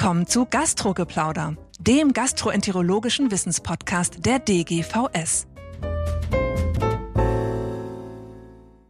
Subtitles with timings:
[0.00, 5.46] Willkommen zu Gastrogeplauder, dem gastroenterologischen Wissenspodcast der DGVS.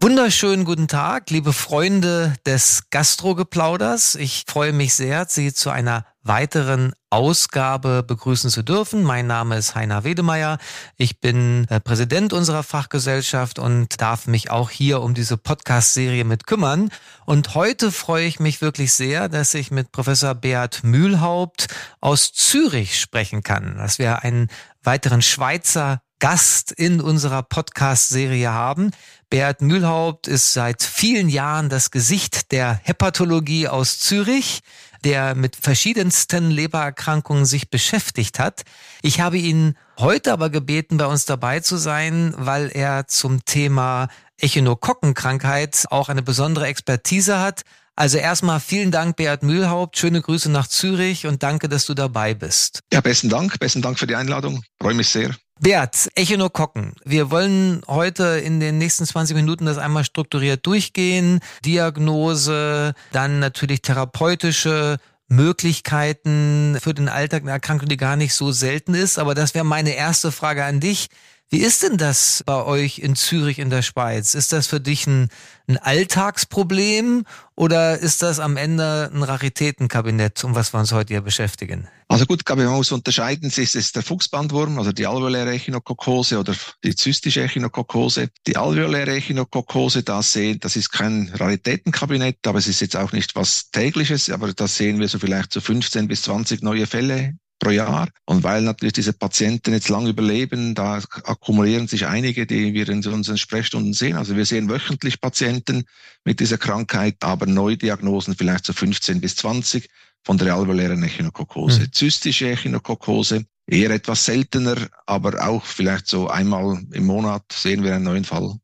[0.01, 4.15] Wunderschönen guten Tag, liebe Freunde des Gastrogeplauders.
[4.15, 9.03] Ich freue mich sehr, Sie zu einer weiteren Ausgabe begrüßen zu dürfen.
[9.03, 10.59] Mein Name ist Heiner Wedemeyer.
[10.97, 16.47] Ich bin äh, Präsident unserer Fachgesellschaft und darf mich auch hier um diese Podcast-Serie mit
[16.47, 16.91] kümmern.
[17.25, 21.69] Und heute freue ich mich wirklich sehr, dass ich mit Professor Beat Mühlhaupt
[22.01, 24.49] aus Zürich sprechen kann, dass wir einen
[24.83, 28.91] weiteren Schweizer Gast in unserer Podcast-Serie haben.
[29.31, 34.61] Bert Mühlhaupt ist seit vielen Jahren das Gesicht der Hepatologie aus Zürich,
[35.05, 38.63] der mit verschiedensten Lebererkrankungen sich beschäftigt hat.
[39.03, 44.09] Ich habe ihn heute aber gebeten, bei uns dabei zu sein, weil er zum Thema
[44.39, 47.63] Echinokokkenkrankheit auch eine besondere Expertise hat.
[47.97, 49.99] Also erstmal vielen Dank, Beat Mühlhaupt.
[49.99, 52.81] Schöne Grüße nach Zürich und danke, dass du dabei bist.
[52.93, 53.59] Ja, besten Dank.
[53.59, 54.63] Besten Dank für die Einladung.
[54.81, 55.37] Freue mich sehr.
[55.63, 56.95] Bert, Echinokokken.
[57.05, 61.41] Wir wollen heute in den nächsten 20 Minuten das einmal strukturiert durchgehen.
[61.67, 64.97] Diagnose, dann natürlich therapeutische
[65.29, 69.19] Möglichkeiten für den Alltag einer Erkrankung, die gar nicht so selten ist.
[69.19, 71.09] Aber das wäre meine erste Frage an dich.
[71.53, 74.35] Wie ist denn das bei euch in Zürich in der Schweiz?
[74.35, 75.31] Ist das für dich ein,
[75.67, 77.25] ein Alltagsproblem
[77.57, 81.89] oder ist das am Ende ein Raritätenkabinett, um was wir uns heute hier beschäftigen?
[82.07, 86.39] Also gut, glaube ich, man muss unterscheiden, ist es der Fuchsbandwurm, also die alveoläre Echinokokose
[86.39, 88.29] oder die zystische Echinokokose.
[88.47, 93.35] Die alveoläre Echinokokose, da sehen, das ist kein Raritätenkabinett, aber es ist jetzt auch nicht
[93.35, 97.71] was tägliches, aber da sehen wir so vielleicht so 15 bis 20 neue Fälle pro
[97.71, 98.09] Jahr.
[98.25, 103.07] Und weil natürlich diese Patienten jetzt lang überleben, da akkumulieren sich einige, die wir in
[103.07, 104.17] unseren Sprechstunden sehen.
[104.17, 105.85] Also wir sehen wöchentlich Patienten
[106.25, 109.89] mit dieser Krankheit, aber Neudiagnosen vielleicht so 15 bis 20
[110.25, 111.83] von der alveolären Echinokokose.
[111.83, 111.93] Mhm.
[111.93, 118.05] Zystische Echinokokose, eher etwas seltener, aber auch vielleicht so einmal im Monat sehen wir einen
[118.05, 118.57] neuen Fall.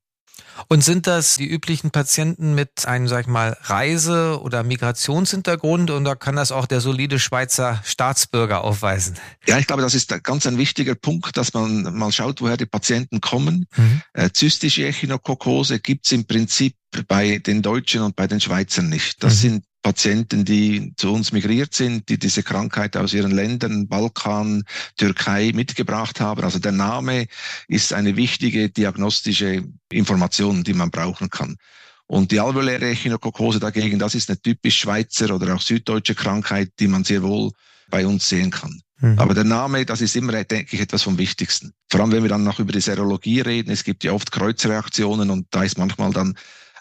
[0.68, 6.04] Und sind das die üblichen Patienten mit einem, sag ich mal, Reise- oder Migrationshintergrund und
[6.04, 9.16] da kann das auch der solide Schweizer Staatsbürger aufweisen?
[9.46, 12.66] Ja, ich glaube, das ist ganz ein wichtiger Punkt, dass man mal schaut, woher die
[12.66, 13.66] Patienten kommen.
[13.76, 14.02] Mhm.
[14.12, 16.74] Äh, zystische Echinokokose gibt's im Prinzip
[17.08, 19.22] bei den Deutschen und bei den Schweizern nicht.
[19.22, 19.38] Das mhm.
[19.38, 24.64] sind Patienten, die zu uns migriert sind, die diese Krankheit aus ihren Ländern, Balkan,
[24.96, 26.42] Türkei mitgebracht haben.
[26.42, 27.28] Also der Name
[27.68, 31.54] ist eine wichtige diagnostische Information, die man brauchen kann.
[32.08, 36.88] Und die alveoläre Echinokokose dagegen, das ist eine typisch Schweizer oder auch süddeutsche Krankheit, die
[36.88, 37.52] man sehr wohl
[37.88, 38.82] bei uns sehen kann.
[38.98, 39.20] Mhm.
[39.20, 41.74] Aber der Name, das ist immer, denke ich, etwas vom Wichtigsten.
[41.88, 43.70] Vor allem, wenn wir dann noch über die Serologie reden.
[43.70, 46.36] Es gibt ja oft Kreuzreaktionen und da ist manchmal dann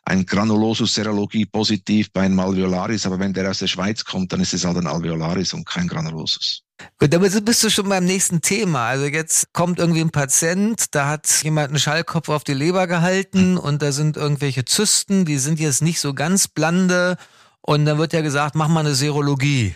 [0.05, 4.53] ein Granulosus-Serologie positiv bei einem Alveolaris, aber wenn der aus der Schweiz kommt, dann ist
[4.53, 6.61] es halt ein Alveolaris und kein Granulosus.
[6.99, 8.87] Gut, damit bist du schon beim nächsten Thema.
[8.87, 13.57] Also jetzt kommt irgendwie ein Patient, da hat jemand einen Schallkopf auf die Leber gehalten
[13.57, 17.17] und da sind irgendwelche Zysten, die sind jetzt nicht so ganz blande
[17.61, 19.73] und dann wird ja gesagt, mach mal eine Serologie.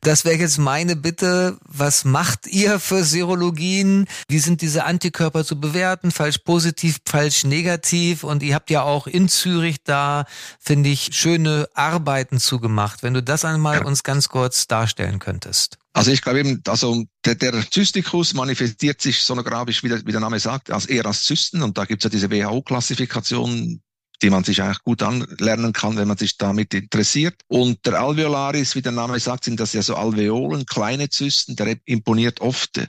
[0.00, 1.58] Das wäre jetzt meine Bitte.
[1.64, 4.06] Was macht ihr für Serologien?
[4.28, 6.10] Wie sind diese Antikörper zu bewerten?
[6.10, 8.24] Falsch positiv, falsch negativ?
[8.24, 10.24] Und ihr habt ja auch in Zürich da,
[10.58, 13.02] finde ich, schöne Arbeiten zugemacht.
[13.02, 13.84] Wenn du das einmal ja.
[13.84, 15.78] uns ganz kurz darstellen könntest.
[15.92, 20.20] Also ich glaube eben, also der, der Zystikus manifestiert sich sonografisch, wie der, wie der
[20.20, 21.62] Name sagt, als eher als Zysten.
[21.62, 23.82] Und da gibt es ja diese WHO-Klassifikation,
[24.22, 27.34] die man sich eigentlich gut anlernen kann, wenn man sich damit interessiert.
[27.48, 31.76] Und der Alveolaris, wie der Name sagt, sind das ja so Alveolen, kleine Zysten, der
[31.86, 32.80] imponiert oft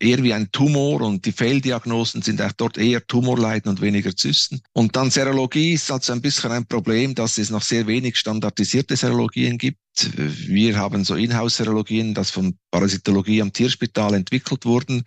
[0.00, 4.60] eher wie ein Tumor und die Fehldiagnosen sind auch dort eher Tumorleiden und weniger Zysten.
[4.72, 8.96] Und dann Serologie ist also ein bisschen ein Problem, dass es noch sehr wenig standardisierte
[8.96, 9.78] Serologien gibt.
[10.16, 15.04] Wir haben so Inhouse-Serologien, das von Parasitologie am Tierspital entwickelt wurden.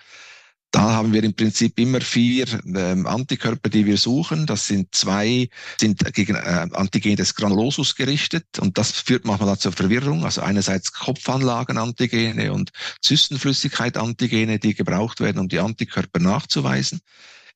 [0.71, 4.45] Da haben wir im Prinzip immer vier ähm, Antikörper, die wir suchen.
[4.45, 9.73] Das sind zwei, sind gegen äh, Antigen des Granulosus gerichtet und das führt manchmal zur
[9.73, 10.23] Verwirrung.
[10.23, 12.71] Also einerseits Kopfanlagen-Antigene und
[13.01, 17.01] Zystenflüssigkeit-Antigene, die gebraucht werden, um die Antikörper nachzuweisen.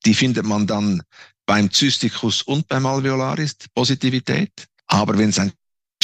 [0.06, 1.02] Die findet man dann
[1.46, 4.52] beim Zysticus und beim Alveolaris, Positivität.
[4.88, 5.54] Aber wenn es ein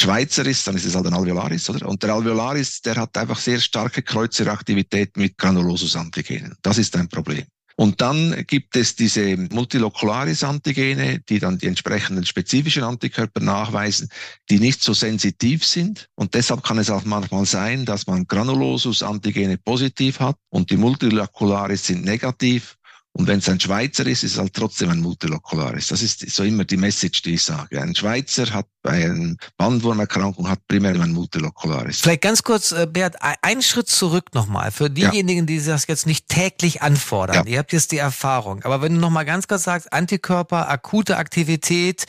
[0.02, 1.88] Schweizer ist, dann ist es halt ein Alveolaris, oder?
[1.88, 6.56] Und der Alveolaris, der hat einfach sehr starke Kreuzeraktivität mit Granulosus-Antigenen.
[6.62, 7.44] Das ist ein Problem.
[7.76, 14.08] Und dann gibt es diese Multilocularis-Antigene, die dann die entsprechenden spezifischen Antikörper nachweisen,
[14.50, 16.08] die nicht so sensitiv sind.
[16.16, 21.86] Und deshalb kann es auch manchmal sein, dass man Granulosus-Antigene positiv hat und die Multilocularis
[21.86, 22.76] sind negativ
[23.14, 25.88] Und wenn es ein Schweizer ist, ist es halt trotzdem ein Multilokularis.
[25.88, 27.80] Das ist so immer die Message, die ich sage.
[27.80, 32.00] Ein Schweizer hat bei einer Bandwurmerkrankung hat primär ein Multilokularis.
[32.00, 34.70] Vielleicht ganz kurz, äh, Bert, einen Schritt zurück nochmal.
[34.70, 35.58] Für diejenigen, ja.
[35.58, 37.46] die das jetzt nicht täglich anfordern.
[37.46, 37.52] Ja.
[37.52, 38.62] Ihr habt jetzt die Erfahrung.
[38.64, 42.06] Aber wenn du nochmal ganz kurz sagst, Antikörper, akute Aktivität,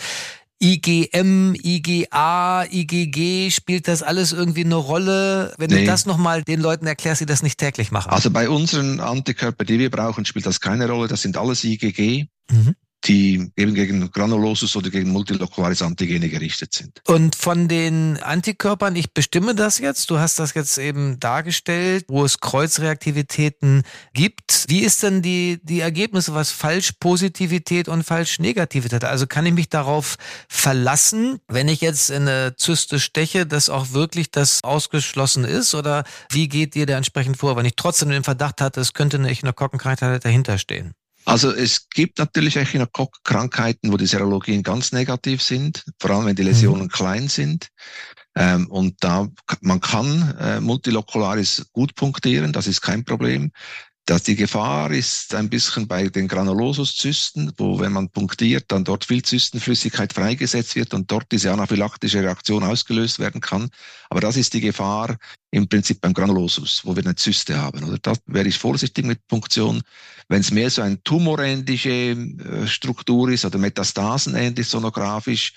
[0.64, 5.54] IgM, IgA, IgG, spielt das alles irgendwie eine Rolle?
[5.58, 5.82] Wenn nee.
[5.82, 8.10] du das nochmal den Leuten erklärst, die das nicht täglich machen.
[8.10, 11.10] Also bei unseren Antikörper, die wir brauchen, spielt das keine Rolle.
[11.10, 12.28] Das sind alles IgG.
[12.50, 17.02] Mhm die eben gegen Granulosus oder gegen multilokularis Antigene gerichtet sind.
[17.08, 22.24] Und von den Antikörpern, ich bestimme das jetzt, du hast das jetzt eben dargestellt, wo
[22.24, 23.84] es Kreuzreaktivitäten
[24.14, 24.66] gibt.
[24.68, 29.04] Wie ist denn die, die Ergebnisse, was Falschpositivität und Falschnegativität?
[29.04, 30.16] Also kann ich mich darauf
[30.48, 35.76] verlassen, wenn ich jetzt in eine Zyste steche, dass auch wirklich das ausgeschlossen ist?
[35.76, 39.18] Oder wie geht ihr da entsprechend vor, wenn ich trotzdem den Verdacht hatte, es könnte
[39.18, 40.94] eine Echinokokkenkrankheit dahinter stehen?
[41.26, 46.44] Also es gibt natürlich Echinokok-Krankheiten, wo die Serologien ganz negativ sind, vor allem wenn die
[46.44, 46.90] Läsionen mhm.
[46.90, 47.70] klein sind.
[48.36, 49.30] Ähm, und da
[49.62, 53.52] man kann äh, Multilokularis gut punktieren, das ist kein Problem
[54.06, 59.06] dass die Gefahr ist ein bisschen bei den Granulosus-Zysten, wo wenn man punktiert, dann dort
[59.06, 63.70] viel Zystenflüssigkeit freigesetzt wird und dort diese anaphylaktische Reaktion ausgelöst werden kann.
[64.10, 65.18] Aber das ist die Gefahr
[65.52, 67.84] im Prinzip beim Granulosus, wo wir eine Zyste haben.
[67.86, 69.82] Oder da wäre ich vorsichtig mit Punktion.
[70.28, 75.54] Wenn es mehr so eine tumorähnliche äh, Struktur ist oder metastasenähnlich sonografisch,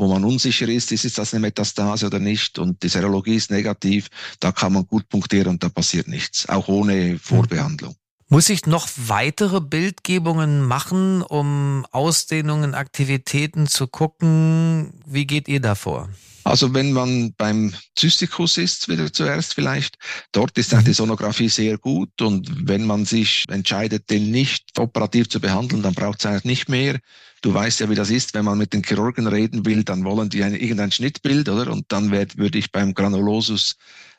[0.00, 4.08] wo man unsicher ist, ist das eine Metastase oder nicht und die Serologie ist negativ,
[4.40, 7.94] da kann man gut punktieren und da passiert nichts, auch ohne Vorbehandlung.
[8.32, 14.92] Muss ich noch weitere Bildgebungen machen, um Ausdehnungen, Aktivitäten zu gucken?
[15.04, 16.08] Wie geht ihr davor?
[16.44, 19.98] Also wenn man beim Zystikus ist, wieder zuerst vielleicht,
[20.30, 20.94] dort ist auch die mhm.
[20.94, 26.20] Sonographie sehr gut und wenn man sich entscheidet, den nicht operativ zu behandeln, dann braucht
[26.20, 27.00] es eigentlich nicht mehr.
[27.42, 30.28] Du weißt ja, wie das ist, wenn man mit den Chirurgen reden will, dann wollen
[30.28, 31.72] die ein, irgendein Schnittbild, oder?
[31.72, 33.74] Und dann werd, würde ich beim Granulosus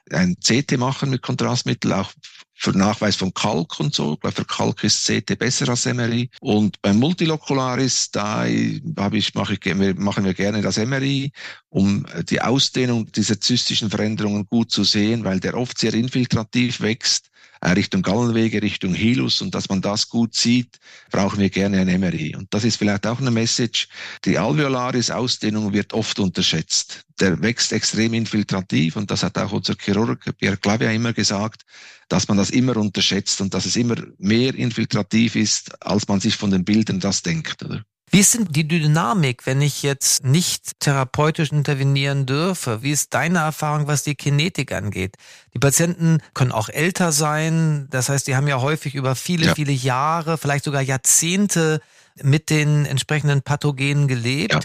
[0.09, 2.11] ein CT machen mit Kontrastmittel, auch
[2.61, 4.19] für Nachweis von Kalk und so.
[4.21, 6.29] Weil für Kalk ist CT besser als MRI.
[6.41, 8.45] Und beim Multilokularis, da
[8.97, 11.31] habe ich, mache ich, machen wir gerne das MRI,
[11.69, 17.30] um die Ausdehnung dieser zystischen Veränderungen gut zu sehen, weil der oft sehr infiltrativ wächst
[17.63, 20.79] Richtung Gallenwege, Richtung Hilus und dass man das gut sieht,
[21.11, 22.35] brauchen wir gerne ein MRI.
[22.35, 23.87] Und das ist vielleicht auch eine Message.
[24.25, 27.03] Die Alveolaris-Ausdehnung wird oft unterschätzt.
[27.19, 31.61] Der wächst extrem infiltrativ und das hat auch unser Chirurg Pierre Clavia immer gesagt,
[32.09, 36.35] dass man das immer unterschätzt und dass es immer mehr infiltrativ ist, als man sich
[36.35, 37.63] von den Bildern das denkt.
[37.63, 37.85] Oder?
[38.13, 42.83] Wie ist denn die Dynamik, wenn ich jetzt nicht therapeutisch intervenieren dürfe?
[42.83, 45.15] Wie ist deine Erfahrung, was die Kinetik angeht?
[45.53, 47.87] Die Patienten können auch älter sein.
[47.89, 49.55] Das heißt, die haben ja häufig über viele, ja.
[49.55, 51.79] viele Jahre, vielleicht sogar Jahrzehnte
[52.21, 54.53] mit den entsprechenden Pathogenen gelebt.
[54.55, 54.59] Ja.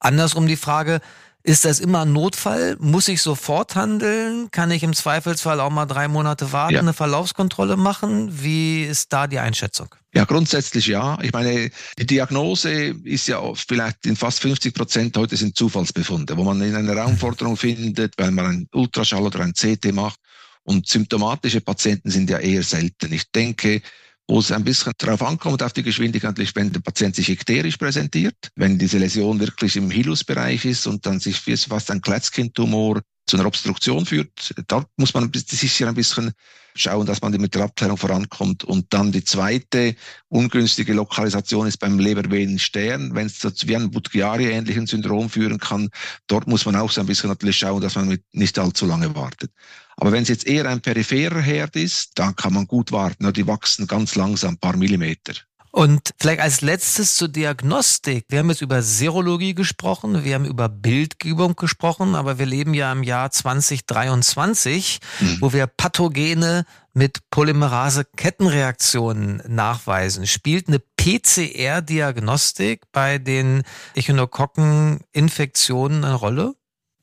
[0.00, 1.00] Andersrum die Frage,
[1.44, 2.76] ist das immer ein Notfall?
[2.80, 4.50] Muss ich sofort handeln?
[4.50, 6.80] Kann ich im Zweifelsfall auch mal drei Monate warten, ja.
[6.80, 8.42] eine Verlaufskontrolle machen?
[8.42, 9.94] Wie ist da die Einschätzung?
[10.14, 11.18] Ja, grundsätzlich ja.
[11.22, 12.70] Ich meine, die Diagnose
[13.04, 17.56] ist ja vielleicht in fast 50 Prozent heute sind Zufallsbefunde, wo man in einer Raumforderung
[17.56, 20.18] findet, weil man einen Ultraschall oder ein CT macht.
[20.64, 23.12] Und symptomatische Patienten sind ja eher selten.
[23.12, 23.80] Ich denke,
[24.28, 28.36] wo es ein bisschen darauf ankommt, auf die Geschwindigkeit, wenn der Patient sich ekterisch präsentiert,
[28.56, 33.46] wenn diese Läsion wirklich im Hilusbereich ist und dann sich fast ein Kletzkindtumor zu einer
[33.46, 36.32] Obstruktion führt, da muss man sicher ein bisschen
[36.74, 38.64] schauen, dass man mit der Abklärung vorankommt.
[38.64, 39.94] Und dann die zweite
[40.28, 45.90] ungünstige Lokalisation ist beim Lebervenenstern, wenn es wie ein Buttchiari-ähnlichen Syndrom führen kann.
[46.26, 49.50] Dort muss man auch so ein bisschen natürlich schauen, dass man nicht allzu lange wartet.
[49.96, 53.32] Aber wenn es jetzt eher ein peripherer Herd ist, dann kann man gut warten.
[53.32, 55.34] Die wachsen ganz langsam, ein paar Millimeter.
[55.78, 58.24] Und vielleicht als letztes zur Diagnostik.
[58.30, 62.90] Wir haben jetzt über Serologie gesprochen, wir haben über Bildgebung gesprochen, aber wir leben ja
[62.90, 65.36] im Jahr 2023, mhm.
[65.40, 70.26] wo wir Pathogene mit Polymerase-Kettenreaktionen nachweisen.
[70.26, 73.62] Spielt eine PCR-Diagnostik bei den
[73.94, 76.56] Echinokokken-Infektionen eine Rolle?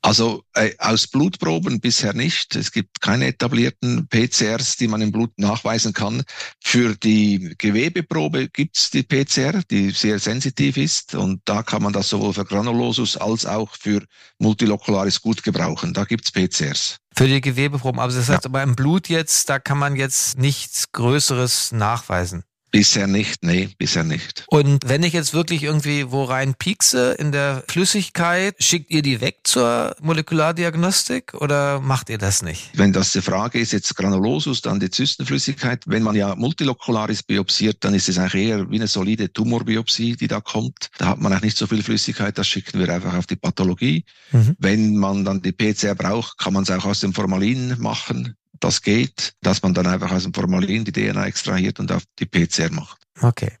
[0.06, 2.54] Also äh, aus Blutproben bisher nicht.
[2.54, 6.22] Es gibt keine etablierten PCRs, die man im Blut nachweisen kann.
[6.62, 11.16] Für die Gewebeprobe gibt es die PCR, die sehr sensitiv ist.
[11.16, 14.00] Und da kann man das sowohl für Granulosus als auch für
[14.38, 15.92] Multilokularis gut gebrauchen.
[15.92, 16.98] Da gibt es PCRs.
[17.16, 17.98] Für die Gewebeproben.
[17.98, 18.48] Aber das heißt, ja.
[18.48, 22.44] aber im Blut jetzt, da kann man jetzt nichts Größeres nachweisen.
[22.76, 24.44] Bisher nicht, nee, bisher nicht.
[24.48, 29.22] Und wenn ich jetzt wirklich irgendwie wo rein piekse in der Flüssigkeit, schickt ihr die
[29.22, 32.68] weg zur Molekulardiagnostik oder macht ihr das nicht?
[32.74, 37.78] Wenn das die Frage ist, jetzt Granulosus, dann die Zystenflüssigkeit, wenn man ja multilokularis biopsiert,
[37.80, 40.90] dann ist es eigentlich eher wie eine solide Tumorbiopsie, die da kommt.
[40.98, 44.04] Da hat man eigentlich nicht so viel Flüssigkeit, das schicken wir einfach auf die Pathologie.
[44.32, 44.54] Mhm.
[44.58, 48.82] Wenn man dann die PCR braucht, kann man es auch aus dem Formalin machen das
[48.82, 52.70] geht, dass man dann einfach aus dem Formalin die DNA extrahiert und auf die PCR
[52.70, 52.98] macht.
[53.20, 53.52] Okay.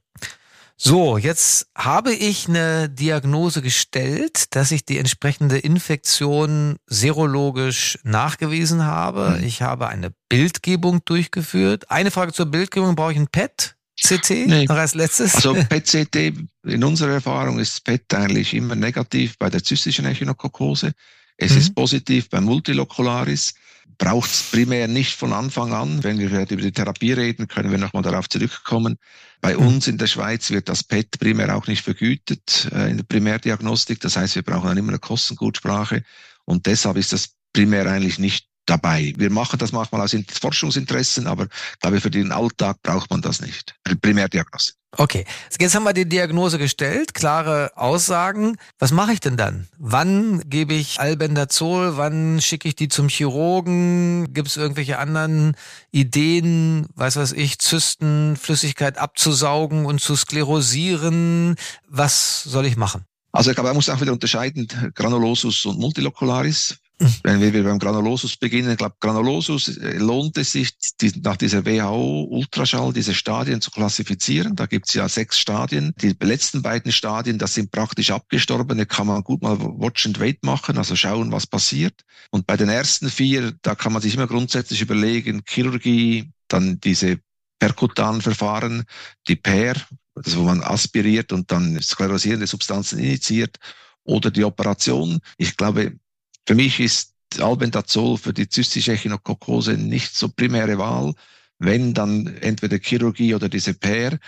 [0.78, 9.38] So, jetzt habe ich eine Diagnose gestellt, dass ich die entsprechende Infektion serologisch nachgewiesen habe.
[9.38, 9.46] Mhm.
[9.46, 11.90] Ich habe eine Bildgebung durchgeführt.
[11.90, 13.74] Eine Frage zur Bildgebung, brauche ich ein PET?
[13.98, 14.64] CT nee.
[14.66, 15.36] noch als letztes?
[15.36, 16.34] Also PET-CT,
[16.64, 20.92] in unserer Erfahrung ist PET eigentlich immer negativ bei der zystischen Echinokokose.
[21.38, 21.58] Es mhm.
[21.58, 23.54] ist positiv beim Multilokularis
[23.98, 26.04] braucht es primär nicht von Anfang an.
[26.04, 28.98] Wenn wir über die Therapie reden, können wir nochmal darauf zurückkommen.
[29.40, 29.66] Bei mhm.
[29.66, 34.00] uns in der Schweiz wird das PET primär auch nicht vergütet äh, in der Primärdiagnostik.
[34.00, 36.02] Das heißt, wir brauchen dann immer eine Kostengutsprache.
[36.44, 39.14] Und deshalb ist das primär eigentlich nicht dabei.
[39.16, 43.40] Wir machen das manchmal aus Forschungsinteressen, aber ich glaube, für den Alltag braucht man das
[43.40, 43.74] nicht.
[44.02, 44.76] Primärdiagnostik.
[44.98, 45.26] Okay,
[45.60, 48.56] jetzt haben wir die Diagnose gestellt, klare Aussagen.
[48.78, 49.68] Was mache ich denn dann?
[49.78, 51.98] Wann gebe ich Albendazol?
[51.98, 54.32] Wann schicke ich die zum Chirurgen?
[54.32, 55.54] Gibt es irgendwelche anderen
[55.90, 61.56] Ideen, weiß was ich, Zysten, Flüssigkeit abzusaugen und zu sklerosieren?
[61.88, 63.04] Was soll ich machen?
[63.32, 66.78] Also ich glaube, man muss auch wieder unterscheiden, Granulosus und Multilocularis.
[66.98, 71.66] Wenn wir beim Granulosus beginnen, ich glaube, Granulosus äh, lohnt es sich, die, nach dieser
[71.66, 74.56] WHO-Ultraschall diese Stadien zu klassifizieren.
[74.56, 75.92] Da gibt es ja sechs Stadien.
[76.00, 78.78] Die letzten beiden Stadien, das sind praktisch abgestorben.
[78.78, 82.00] Da kann man gut mal Watch and Wait machen, also schauen, was passiert.
[82.30, 87.18] Und bei den ersten vier, da kann man sich immer grundsätzlich überlegen, Chirurgie, dann diese
[87.58, 88.84] perkutanen Verfahren,
[89.28, 89.74] die PER,
[90.14, 93.58] das wo man aspiriert und dann sklerosierende Substanzen initiiert,
[94.04, 95.18] oder die Operation.
[95.36, 95.98] Ich glaube,
[96.46, 101.12] für mich ist Albendazol für die zystische Echinokokose nicht so primäre Wahl.
[101.58, 104.18] Wenn, dann entweder Chirurgie oder diese PER.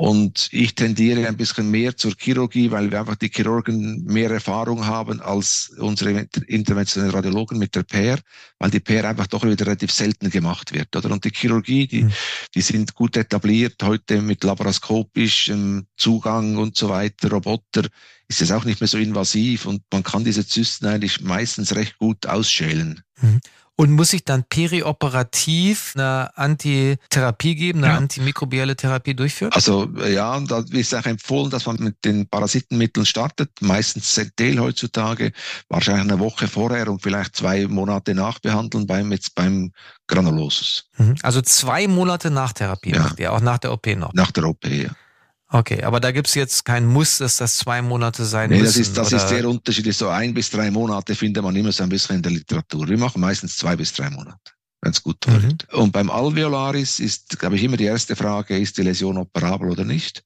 [0.00, 4.86] Und ich tendiere ein bisschen mehr zur Chirurgie, weil wir einfach die Chirurgen mehr Erfahrung
[4.86, 8.20] haben als unsere interventionellen Radiologen mit der PER,
[8.60, 10.94] weil die PER einfach doch wieder relativ selten gemacht wird.
[10.94, 11.10] Oder?
[11.10, 12.12] Und die Chirurgie, die, mhm.
[12.54, 17.88] die sind gut etabliert heute mit laparoskopischem Zugang und so weiter, Roboter,
[18.28, 21.98] ist es auch nicht mehr so invasiv und man kann diese Zysten eigentlich meistens recht
[21.98, 23.02] gut ausschälen.
[23.80, 27.96] Und muss ich dann perioperativ eine Antitherapie geben, eine ja.
[27.96, 29.52] antimikrobielle Therapie durchführen?
[29.52, 35.30] Also ja, da ist auch empfohlen, dass man mit den Parasitenmitteln startet, meistens Centel heutzutage,
[35.68, 39.70] wahrscheinlich eine Woche vorher und vielleicht zwei Monate nachbehandeln beim, jetzt beim
[40.08, 40.88] Granulosus.
[40.96, 41.14] Mhm.
[41.22, 42.98] Also zwei Monate nach Therapie ja.
[42.98, 44.12] macht ihr, auch nach der OP noch?
[44.12, 44.90] Nach der OP, ja.
[45.50, 48.80] Okay, aber da gibt's jetzt kein Muss, dass das zwei Monate sein nee, müssen.
[48.80, 49.16] Das ist, das oder?
[49.16, 49.96] ist sehr unterschiedlich.
[49.96, 52.86] So ein bis drei Monate findet man immer so ein bisschen in der Literatur.
[52.86, 54.52] Wir machen meistens zwei bis drei Monate,
[54.82, 55.66] wenn es gut läuft.
[55.72, 55.78] Mhm.
[55.78, 59.84] Und beim Alveolaris ist, glaube ich, immer die erste Frage, ist die Läsion operabel oder
[59.84, 60.22] nicht?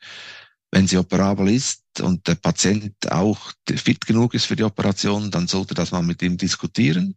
[0.72, 5.46] Wenn sie operabel ist und der Patient auch fit genug ist für die Operation, dann
[5.46, 7.14] sollte das mal mit ihm diskutieren.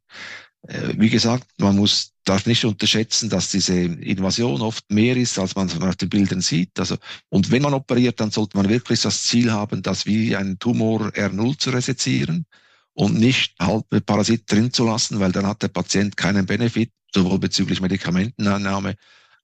[0.68, 5.56] Äh, wie gesagt, man muss darf nicht unterschätzen, dass diese Invasion oft mehr ist, als
[5.56, 6.80] man auf den Bildern sieht.
[6.80, 6.98] Also,
[7.30, 11.10] und wenn man operiert, dann sollte man wirklich das Ziel haben, das wie ein Tumor
[11.10, 12.46] R0 zu resezieren
[12.94, 17.40] und nicht halt Parasit drin zu lassen, weil dann hat der Patient keinen Benefit, sowohl
[17.40, 18.96] bezüglich Medikamenteneinnahme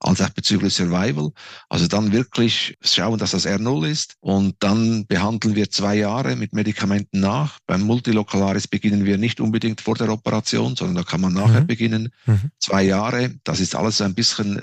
[0.02, 1.32] als auch bezüglich Survival.
[1.70, 6.54] Also dann wirklich schauen, dass das R0 ist und dann behandeln wir zwei Jahre mit
[6.54, 7.60] Medikamenten nach.
[7.68, 11.68] Beim Multilokalaris beginnen wir nicht unbedingt vor der Operation, sondern da kann man nachher mhm.
[11.68, 12.10] beginnen.
[12.26, 12.52] Mhm.
[12.60, 14.62] Zwei Jahre, das ist alles ein bisschen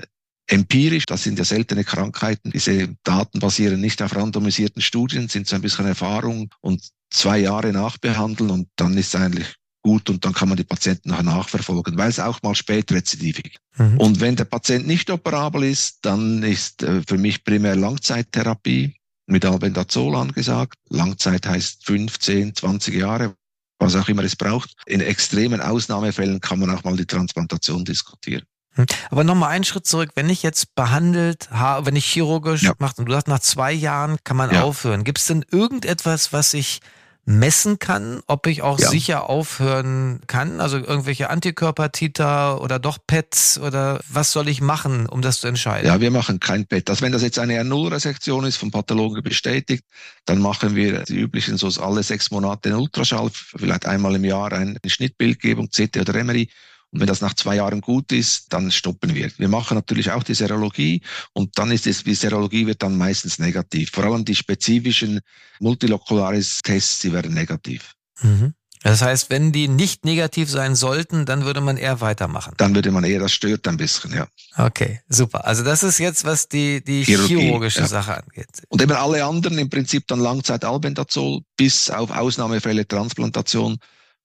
[0.48, 2.50] empirisch, das sind ja seltene Krankheiten.
[2.50, 7.72] Diese Daten basieren nicht auf randomisierten Studien, sind so ein bisschen Erfahrung und zwei Jahre
[7.72, 9.54] nachbehandeln und dann ist eigentlich
[9.88, 13.42] gut und dann kann man die Patienten nachher nachverfolgen, weil es auch mal spät rezidiv
[13.42, 13.58] gibt.
[13.78, 13.96] Mhm.
[13.98, 18.94] Und wenn der Patient nicht operabel ist, dann ist äh, für mich primär Langzeittherapie
[19.26, 20.74] mit Albendazol angesagt.
[20.90, 23.34] Langzeit heißt 15, 20 Jahre,
[23.78, 24.74] was auch immer es braucht.
[24.84, 28.44] In extremen Ausnahmefällen kann man auch mal die Transplantation diskutieren.
[28.76, 28.84] Mhm.
[29.10, 30.10] Aber nochmal einen Schritt zurück.
[30.16, 32.74] Wenn ich jetzt behandelt habe, wenn ich chirurgisch ja.
[32.78, 34.64] mache und du sagst, nach zwei Jahren kann man ja.
[34.64, 35.04] aufhören.
[35.04, 36.80] Gibt es denn irgendetwas, was ich
[37.28, 38.88] messen kann, ob ich auch ja.
[38.88, 40.60] sicher aufhören kann?
[40.60, 45.86] Also irgendwelche Antikörpertiter oder doch PETs oder was soll ich machen, um das zu entscheiden?
[45.86, 46.88] Ja, wir machen kein PET.
[46.88, 49.84] Also wenn das jetzt eine R0-Resektion ist, vom Pathologen bestätigt,
[50.24, 54.50] dann machen wir die üblichen so alle sechs Monate einen Ultraschall, vielleicht einmal im Jahr
[54.52, 56.48] eine Schnittbildgebung, CT oder MRI
[56.90, 59.30] Und wenn das nach zwei Jahren gut ist, dann stoppen wir.
[59.36, 61.02] Wir machen natürlich auch die Serologie
[61.34, 63.90] und dann ist es, die Serologie wird dann meistens negativ.
[63.90, 65.20] Vor allem die spezifischen
[65.60, 67.92] Multilocularis-Tests, die werden negativ.
[68.22, 68.54] Mhm.
[68.82, 72.54] Das heißt, wenn die nicht negativ sein sollten, dann würde man eher weitermachen.
[72.58, 74.28] Dann würde man eher, das stört ein bisschen, ja.
[74.56, 75.46] Okay, super.
[75.46, 77.86] Also das ist jetzt, was die, die Chirurgie, chirurgische ja.
[77.88, 78.48] Sache angeht.
[78.68, 83.78] Und eben alle anderen im Prinzip dann Langzeit-Albendazol bis auf Ausnahmefälle Transplantation.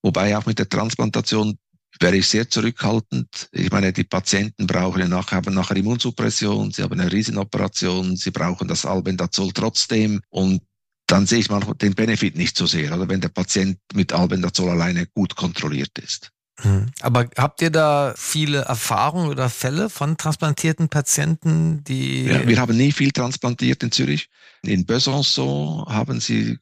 [0.04, 1.58] Wobei auch mit der Transplantation
[2.00, 3.50] wäre ich sehr zurückhaltend.
[3.52, 8.32] Ich meine, die Patienten brauchen ja nachher, haben nachher Immunsuppression, sie haben eine Riesenoperation, sie
[8.32, 10.62] brauchen das Albendazol trotzdem und
[11.08, 14.70] dann sehe ich mal den Benefit nicht so sehr, oder wenn der Patient mit Albendazol
[14.70, 16.32] alleine gut kontrolliert ist.
[16.62, 16.88] Hm.
[17.02, 22.26] Aber habt ihr da viele Erfahrungen oder Fälle von transplantierten Patienten, die.
[22.26, 24.30] Ja, wir haben nie viel transplantiert in Zürich.
[24.62, 26.60] In Besançon haben sie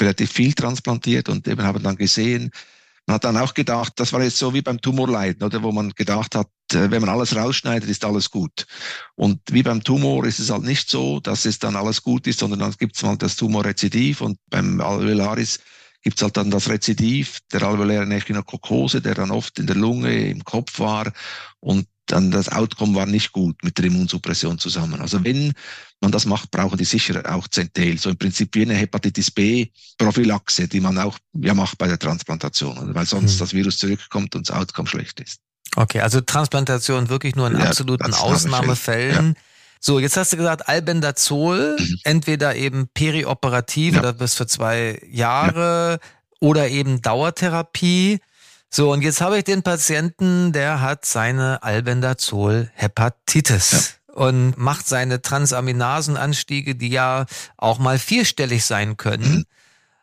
[0.00, 2.50] relativ viel transplantiert und eben haben dann gesehen,
[3.06, 5.90] man hat dann auch gedacht, das war jetzt so wie beim Tumorleiden, oder, wo man
[5.90, 8.66] gedacht hat, äh, wenn man alles rausschneidet, ist alles gut.
[9.14, 12.38] Und wie beim Tumor ist es halt nicht so, dass es dann alles gut ist,
[12.38, 15.60] sondern dann gibt es mal das Tumorrezidiv und beim Alveolaris
[16.02, 20.28] gibt es halt dann das Rezidiv der alveolären Echinokokose, der dann oft in der Lunge,
[20.28, 21.12] im Kopf war
[21.60, 25.00] und dann das Outcome war nicht gut mit der Immunsuppression zusammen.
[25.00, 25.54] Also wenn
[26.00, 27.98] man das macht, brauchen die sicher auch Zentel.
[27.98, 31.98] So im Prinzip wie eine Hepatitis B Prophylaxe, die man auch ja macht bei der
[31.98, 33.38] Transplantation, weil sonst hm.
[33.38, 35.40] das Virus zurückkommt und das Outcome schlecht ist.
[35.76, 39.34] Okay, also Transplantation wirklich nur in ja, absoluten Ausnahmefällen.
[39.34, 39.42] Ja.
[39.80, 41.98] So, jetzt hast du gesagt, Albendazol, mhm.
[42.04, 44.00] entweder eben perioperativ ja.
[44.00, 45.98] oder bis für zwei Jahre
[46.40, 48.20] oder eben Dauertherapie.
[48.76, 56.74] So, und jetzt habe ich den Patienten, der hat seine Albendazol-Hepatitis und macht seine Transaminasenanstiege,
[56.74, 57.26] die ja
[57.56, 59.32] auch mal vierstellig sein können.
[59.32, 59.44] Mhm.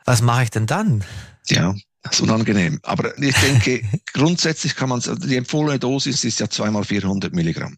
[0.06, 1.04] Was mache ich denn dann?
[1.50, 2.80] Ja, das ist unangenehm.
[2.84, 7.75] Aber ich denke, grundsätzlich kann man, die empfohlene Dosis ist ja zweimal 400 Milligramm.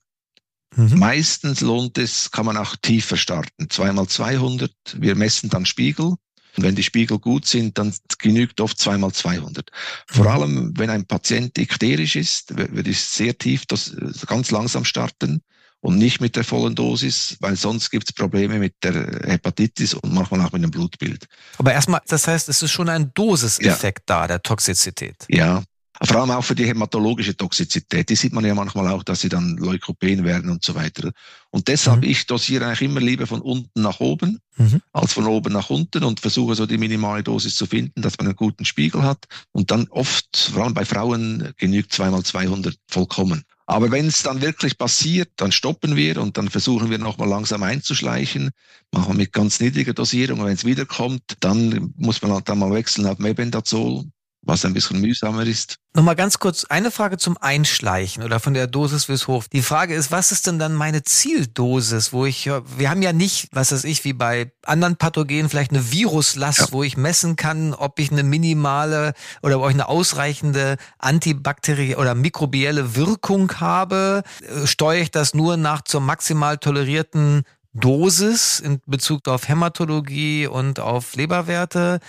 [0.76, 1.00] Mhm.
[1.00, 3.68] Meistens lohnt es, kann man auch tiefer starten.
[3.68, 4.72] Zweimal 200.
[5.00, 6.18] Wir messen dann Spiegel.
[6.56, 9.72] Und wenn die Spiegel gut sind, dann genügt oft zweimal 200.
[10.08, 10.32] Vor mhm.
[10.32, 13.96] allem, wenn ein Patient ikterisch ist, würde ich sehr tief das
[14.28, 15.42] ganz langsam starten
[15.84, 18.94] und nicht mit der vollen Dosis, weil sonst gibt es Probleme mit der
[19.26, 21.28] Hepatitis und manchmal auch mit dem Blutbild.
[21.58, 24.22] Aber erstmal, das heißt, es ist schon ein Dosiseffekt ja.
[24.22, 25.26] da, der Toxizität.
[25.30, 25.64] Ja,
[26.06, 28.10] vor allem auch für die hämatologische Toxizität.
[28.10, 31.12] Die sieht man ja manchmal auch, dass sie dann Leukopen werden und so weiter.
[31.50, 32.10] Und deshalb, mhm.
[32.10, 34.82] ich dosiere eigentlich immer lieber von unten nach oben, mhm.
[34.92, 38.28] als von oben nach unten und versuche so die minimale Dosis zu finden, dass man
[38.28, 39.26] einen guten Spiegel hat.
[39.54, 43.44] Und dann oft, vor allem bei Frauen, genügt zweimal 200 vollkommen.
[43.66, 47.64] Aber wenn es dann wirklich passiert, dann stoppen wir und dann versuchen wir nochmal langsam
[47.64, 48.52] einzuschleichen,
[48.92, 50.42] machen mit ganz niedriger Dosierung.
[50.42, 54.04] Und wenn es wiederkommt, dann muss man halt dann mal wechseln auf Mebendazol
[54.46, 55.80] was ein bisschen mühsamer ist.
[55.96, 59.46] Nochmal ganz kurz eine Frage zum Einschleichen oder von der Dosis bis hoch.
[59.52, 63.50] Die Frage ist, was ist denn dann meine Zieldosis, wo ich, wir haben ja nicht,
[63.54, 66.68] was weiß ich, wie bei anderen Pathogenen vielleicht eine Viruslast, ja.
[66.72, 72.16] wo ich messen kann, ob ich eine minimale oder ob ich eine ausreichende antibakterielle oder
[72.16, 74.24] mikrobielle Wirkung habe.
[74.42, 80.80] Äh, steuere ich das nur nach zur maximal tolerierten Dosis in Bezug auf Hämatologie und
[80.80, 82.00] auf Leberwerte?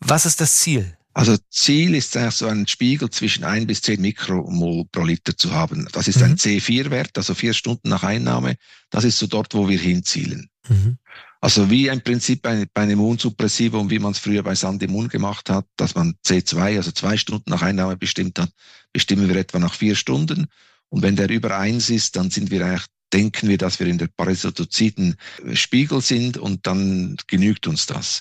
[0.00, 0.96] Was ist das Ziel?
[1.16, 5.50] Also Ziel ist eigentlich so einen Spiegel zwischen ein bis zehn Mikromol pro Liter zu
[5.50, 5.88] haben.
[5.92, 6.24] Das ist mhm.
[6.24, 8.56] ein C4-Wert, also vier Stunden nach Einnahme.
[8.90, 10.50] Das ist so dort, wo wir hinzielen.
[10.68, 10.98] Mhm.
[11.40, 15.48] Also wie im Prinzip bei, bei einem Immunsuppressivum, wie man es früher bei Sandimmun gemacht
[15.48, 18.50] hat, dass man C2, also zwei Stunden nach Einnahme bestimmt hat,
[18.92, 20.48] bestimmen wir etwa nach vier Stunden.
[20.90, 23.96] Und wenn der über eins ist, dann sind wir eigentlich denken wir, dass wir in
[23.96, 25.16] der parasitozyten
[25.54, 28.20] Spiegel sind und dann genügt uns das.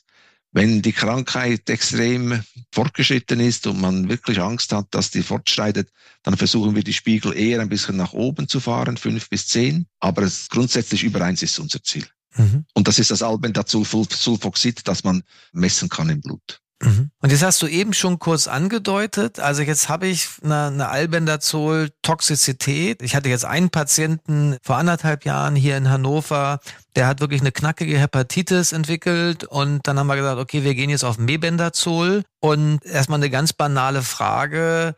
[0.56, 2.41] Wenn die Krankheit extrem
[2.72, 5.89] fortgeschritten ist und man wirklich Angst hat, dass die fortschreitet,
[6.24, 9.86] dann versuchen wir die Spiegel eher ein bisschen nach oben zu fahren, fünf bis zehn.
[10.00, 12.08] Aber es, grundsätzlich über eins ist unser Ziel.
[12.38, 12.63] Mhm.
[12.74, 16.62] Und das ist das Albendazolsulfoxid, das man messen kann im Blut.
[16.86, 17.12] Mhm.
[17.21, 23.02] Und jetzt hast du eben schon kurz angedeutet, also jetzt habe ich eine, eine Albendazol-Toxizität.
[23.02, 26.60] Ich hatte jetzt einen Patienten vor anderthalb Jahren hier in Hannover,
[26.95, 30.89] der hat wirklich eine knackige Hepatitis entwickelt und dann haben wir gesagt, okay, wir gehen
[30.89, 34.95] jetzt auf Mebendazol und erstmal eine ganz banale Frage.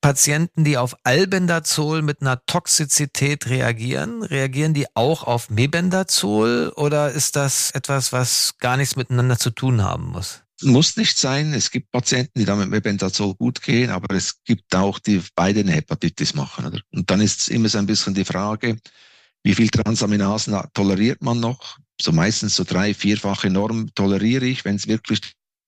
[0.00, 7.36] Patienten, die auf Albendazol mit einer Toxizität reagieren, reagieren die auch auf Mebendazol oder ist
[7.36, 10.43] das etwas, was gar nichts miteinander zu tun haben muss?
[10.62, 11.52] Muss nicht sein.
[11.52, 15.72] Es gibt Patienten, die damit Mebendazol gut gehen, aber es gibt auch die beide eine
[15.72, 16.66] Hepatitis machen.
[16.66, 16.80] Oder?
[16.92, 18.76] Und dann ist immer so ein bisschen die Frage,
[19.42, 21.78] wie viel Transaminasen toleriert man noch?
[22.00, 25.20] So meistens so drei, vierfache Norm toleriere ich, wenn es wirklich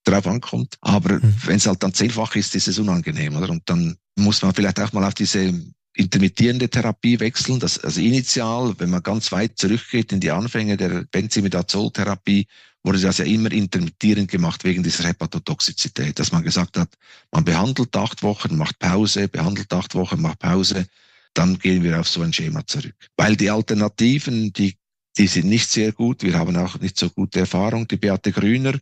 [0.04, 0.76] drauf ankommt.
[0.80, 1.34] Aber mhm.
[1.44, 3.50] wenn es halt dann zehnfach ist, ist es unangenehm, oder?
[3.50, 5.52] Und dann muss man vielleicht auch mal auf diese
[5.94, 7.58] intermittierende Therapie wechseln.
[7.58, 12.46] Das, also initial, wenn man ganz weit zurückgeht in die Anfänge der Benzimidazol-Therapie,
[12.86, 16.88] wurde das ja immer intermittierend gemacht wegen dieser Hepatotoxizität, dass man gesagt hat,
[17.32, 20.86] man behandelt acht Wochen, macht Pause, behandelt acht Wochen, macht Pause,
[21.34, 22.94] dann gehen wir auf so ein Schema zurück.
[23.16, 24.76] Weil die Alternativen, die,
[25.18, 27.88] die sind nicht sehr gut, wir haben auch nicht so gute Erfahrung.
[27.88, 28.78] Die Beate Grüner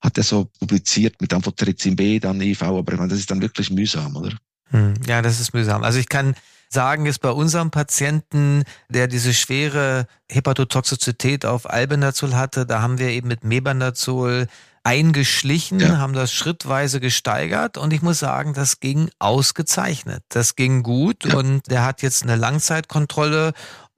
[0.00, 3.40] hat ja so publiziert mit Amphotericin B, dann IV, aber ich meine, das ist dann
[3.40, 4.36] wirklich mühsam, oder?
[4.70, 5.82] Hm, ja, das ist mühsam.
[5.82, 6.34] Also ich kann
[6.68, 13.08] sagen, ist bei unserem Patienten, der diese schwere Hepatotoxizität auf Albendazol hatte, da haben wir
[13.08, 14.46] eben mit Mebendazol
[14.86, 15.98] eingeschlichen, ja.
[15.98, 20.22] haben das schrittweise gesteigert und ich muss sagen, das ging ausgezeichnet.
[20.28, 21.36] Das ging gut ja.
[21.36, 23.52] und der hat jetzt eine Langzeitkontrolle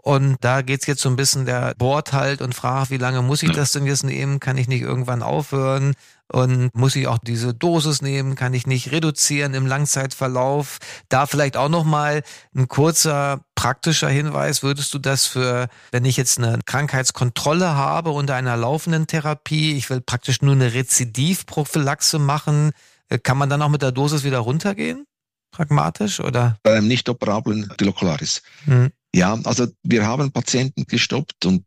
[0.08, 3.42] und da geht's jetzt so ein bisschen, der bohrt halt und fragt, wie lange muss
[3.42, 4.40] ich das denn jetzt nehmen?
[4.40, 5.92] Kann ich nicht irgendwann aufhören?
[6.32, 8.34] Und muss ich auch diese Dosis nehmen?
[8.34, 10.78] Kann ich nicht reduzieren im Langzeitverlauf?
[11.10, 12.22] Da vielleicht auch nochmal
[12.56, 14.62] ein kurzer praktischer Hinweis.
[14.62, 19.90] Würdest du das für, wenn ich jetzt eine Krankheitskontrolle habe unter einer laufenden Therapie, ich
[19.90, 22.70] will praktisch nur eine Rezidivprophylaxe machen,
[23.10, 25.04] äh, kann man dann auch mit der Dosis wieder runtergehen?
[25.50, 26.56] Pragmatisch oder?
[26.62, 28.42] Bei einem nicht operablen Dilocularis.
[28.64, 28.90] Hm.
[29.14, 31.64] Ja, also wir haben Patienten gestoppt und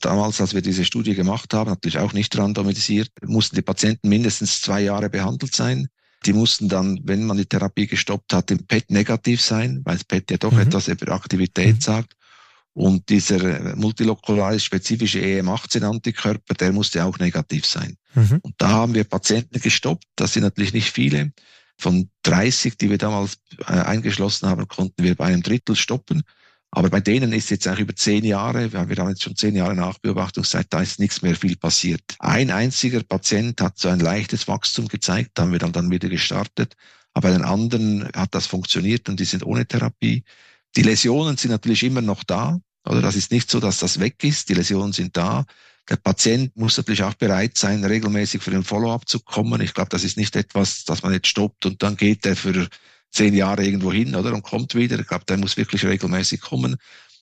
[0.00, 4.60] damals, als wir diese Studie gemacht haben, natürlich auch nicht randomisiert, mussten die Patienten mindestens
[4.60, 5.88] zwei Jahre behandelt sein.
[6.24, 10.04] Die mussten dann, wenn man die Therapie gestoppt hat, im PET negativ sein, weil das
[10.04, 10.60] PET ja doch mhm.
[10.60, 11.80] etwas über Aktivität mhm.
[11.80, 12.14] sagt.
[12.74, 17.96] Und dieser multilokularis spezifische EM18-Antikörper, der musste auch negativ sein.
[18.14, 18.40] Mhm.
[18.42, 20.04] Und da haben wir Patienten gestoppt.
[20.16, 21.32] Das sind natürlich nicht viele.
[21.78, 26.22] Von 30, die wir damals äh, eingeschlossen haben, konnten wir bei einem Drittel stoppen.
[26.76, 29.76] Aber bei denen ist jetzt auch über zehn Jahre, wir haben jetzt schon zehn Jahre
[29.76, 32.02] Nachbeobachtungszeit, da ist nichts mehr viel passiert.
[32.18, 36.08] Ein einziger Patient hat so ein leichtes Wachstum gezeigt, da haben wir dann, dann wieder
[36.08, 36.74] gestartet.
[37.12, 40.24] Aber bei den anderen hat das funktioniert und die sind ohne Therapie.
[40.74, 42.58] Die Läsionen sind natürlich immer noch da.
[42.84, 44.48] Oder das ist nicht so, dass das weg ist.
[44.48, 45.44] Die Läsionen sind da.
[45.88, 49.60] Der Patient muss natürlich auch bereit sein, regelmäßig für den Follow-up zu kommen.
[49.60, 52.68] Ich glaube, das ist nicht etwas, das man jetzt stoppt und dann geht er für
[53.14, 54.34] zehn Jahre irgendwo hin, oder?
[54.34, 54.98] Und kommt wieder.
[54.98, 56.76] Ich glaube, der muss wirklich regelmäßig kommen,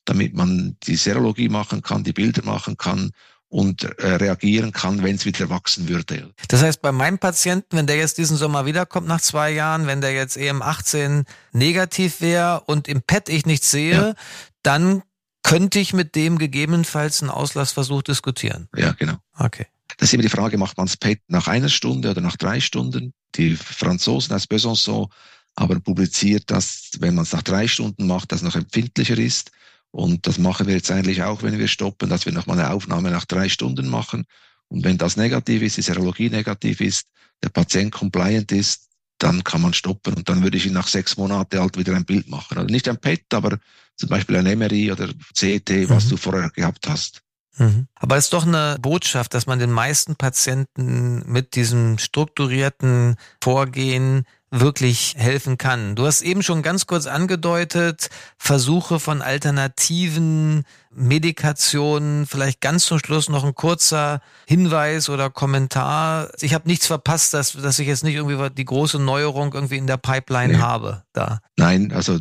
[0.05, 3.11] damit man die Serologie machen kann, die Bilder machen kann
[3.49, 6.33] und äh, reagieren kann, wenn es wieder wachsen würde.
[6.49, 10.01] Das heißt, bei meinem Patienten, wenn der jetzt diesen Sommer wiederkommt nach zwei Jahren, wenn
[10.01, 14.15] der jetzt EM18 negativ wäre und im PET ich nichts sehe, ja.
[14.63, 15.03] dann
[15.43, 18.69] könnte ich mit dem gegebenenfalls einen Auslassversuch diskutieren.
[18.75, 19.17] Ja, genau.
[19.37, 19.67] Okay.
[19.99, 22.61] Das ist immer die Frage, macht man das PET nach einer Stunde oder nach drei
[22.61, 23.13] Stunden?
[23.35, 25.09] Die Franzosen als Besançon
[25.55, 29.51] aber publiziert, dass, wenn man es nach drei Stunden macht, das noch empfindlicher ist.
[29.91, 33.11] Und das machen wir jetzt eigentlich auch, wenn wir stoppen, dass wir nochmal eine Aufnahme
[33.11, 34.25] nach drei Stunden machen.
[34.69, 37.07] Und wenn das negativ ist, die Serologie negativ ist,
[37.43, 38.89] der Patient compliant ist,
[39.19, 42.05] dann kann man stoppen und dann würde ich ihn nach sechs Monaten halt wieder ein
[42.05, 42.59] Bild machen.
[42.59, 43.59] Also nicht ein PET, aber
[43.97, 46.11] zum Beispiel ein MRI oder CT, was mhm.
[46.11, 47.21] du vorher gehabt hast.
[47.59, 47.87] Mhm.
[47.95, 54.25] Aber es ist doch eine Botschaft, dass man den meisten Patienten mit diesem strukturierten Vorgehen
[54.53, 55.97] wirklich helfen kann.
[55.97, 63.31] Du hast eben schon ganz kurz angedeutet, Versuche von alternativen Medikationen, vielleicht ganz zum Schluss
[63.31, 66.31] noch ein kurzer Hinweis oder Kommentar.
[66.43, 69.87] Ich habe nichts verpasst, dass, dass ich jetzt nicht irgendwie die große Neuerung irgendwie in
[69.87, 70.59] der Pipeline nee.
[70.61, 71.41] habe da.
[71.57, 72.19] Nein, also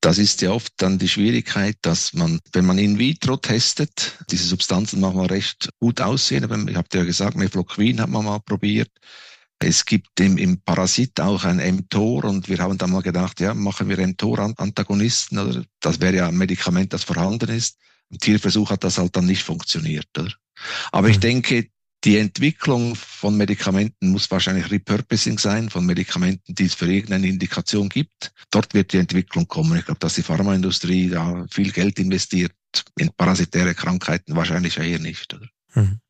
[0.00, 4.44] das ist ja oft dann die Schwierigkeit, dass man, wenn man in vitro testet, diese
[4.44, 6.44] Substanzen manchmal recht gut aussehen.
[6.44, 8.90] Aber ich habe dir ja gesagt, Mefloquin hat man mal probiert.
[9.58, 13.54] Es gibt im, im Parasit auch ein mTOR und wir haben dann mal gedacht, ja,
[13.54, 17.78] machen wir mTOR-Antagonisten oder das wäre ja ein Medikament, das vorhanden ist.
[18.10, 20.08] Im Tierversuch hat das halt dann nicht funktioniert.
[20.18, 20.32] Oder?
[20.92, 21.22] Aber ich mhm.
[21.22, 21.68] denke,
[22.04, 27.88] die Entwicklung von Medikamenten muss wahrscheinlich Repurposing sein, von Medikamenten, die es für irgendeine Indikation
[27.88, 28.32] gibt.
[28.50, 29.78] Dort wird die Entwicklung kommen.
[29.78, 32.52] Ich glaube, dass die Pharmaindustrie da viel Geld investiert.
[32.98, 35.32] In parasitäre Krankheiten wahrscheinlich eher nicht.
[35.32, 35.48] Oder?
[35.74, 36.00] Mhm.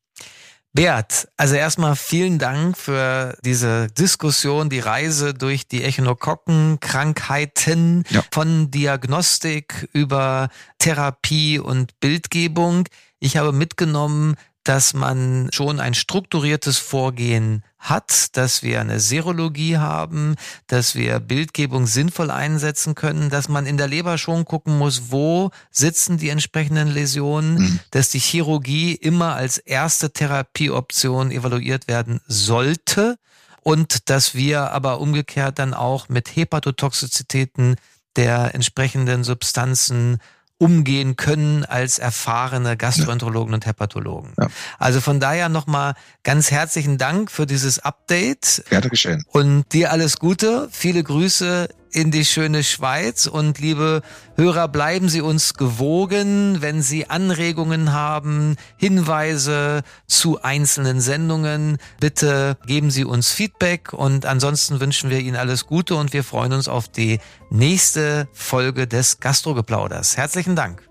[0.75, 8.21] Beat, also erstmal vielen Dank für diese Diskussion, die Reise durch die Echinokokkenkrankheiten ja.
[8.29, 12.89] von Diagnostik über Therapie und Bildgebung.
[13.21, 20.35] Ich habe mitgenommen, dass man schon ein strukturiertes Vorgehen hat, dass wir eine Serologie haben,
[20.67, 25.51] dass wir Bildgebung sinnvoll einsetzen können, dass man in der Leber schon gucken muss, wo
[25.69, 27.79] sitzen die entsprechenden Läsionen, mhm.
[27.91, 33.17] dass die Chirurgie immer als erste Therapieoption evaluiert werden sollte
[33.61, 37.75] und dass wir aber umgekehrt dann auch mit Hepatotoxizitäten
[38.15, 40.19] der entsprechenden Substanzen
[40.57, 43.55] umgehen können als erfahrene Gastroenterologen ja.
[43.55, 44.33] und Hepatologen.
[44.39, 44.47] Ja.
[44.79, 48.63] Also von daher nochmal ganz herzlichen Dank für dieses Update.
[48.69, 49.25] Gerne geschehen.
[49.27, 54.01] Und dir alles Gute, viele Grüße in die schöne Schweiz und liebe
[54.35, 62.91] Hörer, bleiben Sie uns gewogen, wenn Sie Anregungen haben, Hinweise zu einzelnen Sendungen, bitte geben
[62.91, 66.89] Sie uns Feedback und ansonsten wünschen wir Ihnen alles Gute und wir freuen uns auf
[66.89, 70.17] die nächste Folge des Gastrogeplauders.
[70.17, 70.83] Herzlichen Dank.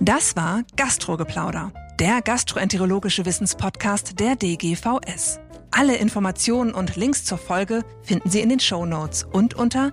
[0.00, 5.40] Das war Gastrogeplauder, der gastroenterologische Wissenspodcast der DGVS.
[5.72, 9.92] Alle Informationen und Links zur Folge finden Sie in den Show Notes und unter